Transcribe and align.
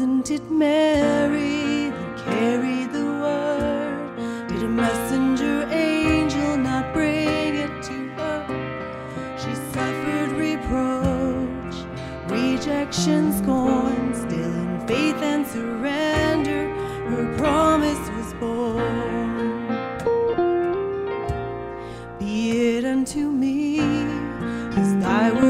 Wasn't 0.00 0.30
it 0.30 0.50
Mary 0.50 1.90
that 1.90 2.24
carried 2.24 2.90
the 2.90 3.04
word? 3.04 4.48
Did 4.48 4.62
a 4.62 4.66
messenger 4.66 5.68
angel 5.70 6.56
not 6.56 6.94
bring 6.94 7.54
it 7.54 7.82
to 7.82 8.08
her? 8.16 9.36
She 9.36 9.54
suffered 9.74 10.32
reproach, 10.32 11.74
rejection, 12.30 13.30
scorn, 13.42 14.14
still 14.14 14.54
in 14.64 14.86
faith 14.88 15.20
and 15.20 15.46
surrender, 15.46 16.70
her 17.10 17.36
promise 17.36 18.08
was 18.16 18.32
born. 18.40 19.68
Be 22.18 22.78
it 22.78 22.86
unto 22.86 23.30
me 23.30 23.80
as 24.80 24.96
thy 25.04 25.30
word. 25.30 25.49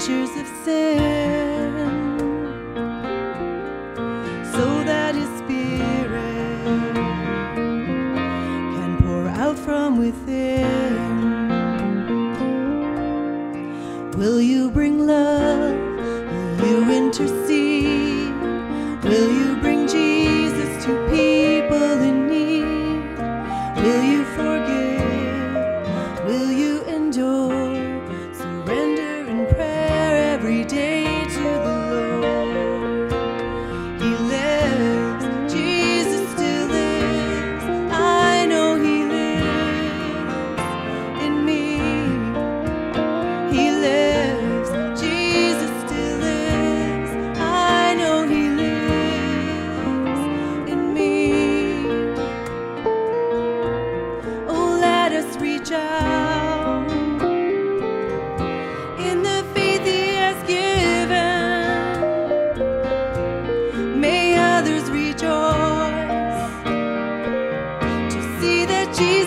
treasures 0.00 0.34
of 0.36 0.46
sin. 0.64 1.19
ti. 68.92 69.19